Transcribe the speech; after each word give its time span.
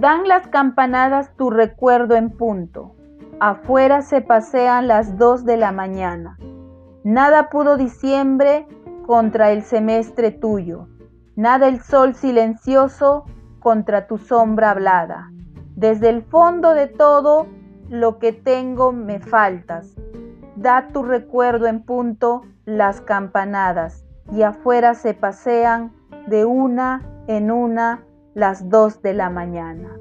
Dan 0.00 0.26
las 0.26 0.46
campanadas 0.46 1.36
tu 1.36 1.50
recuerdo 1.50 2.16
en 2.16 2.30
punto. 2.30 2.96
Afuera 3.40 4.00
se 4.00 4.22
pasean 4.22 4.88
las 4.88 5.18
dos 5.18 5.44
de 5.44 5.58
la 5.58 5.70
mañana. 5.70 6.38
Nada 7.04 7.50
pudo 7.50 7.76
diciembre 7.76 8.66
contra 9.06 9.50
el 9.50 9.62
semestre 9.62 10.30
tuyo. 10.30 10.88
Nada 11.36 11.68
el 11.68 11.82
sol 11.82 12.14
silencioso 12.14 13.26
contra 13.60 14.06
tu 14.06 14.16
sombra 14.16 14.70
hablada. 14.70 15.30
Desde 15.76 16.08
el 16.08 16.22
fondo 16.22 16.72
de 16.72 16.86
todo 16.86 17.46
lo 17.90 18.18
que 18.18 18.32
tengo 18.32 18.92
me 18.92 19.20
faltas. 19.20 19.94
Da 20.56 20.88
tu 20.88 21.02
recuerdo 21.02 21.66
en 21.66 21.84
punto 21.84 22.40
las 22.64 23.02
campanadas 23.02 24.06
y 24.32 24.40
afuera 24.40 24.94
se 24.94 25.12
pasean 25.12 25.92
de 26.28 26.46
una 26.46 27.02
en 27.26 27.50
una 27.50 28.06
las 28.34 28.68
dos 28.68 29.02
de 29.02 29.14
la 29.14 29.30
mañana. 29.30 29.98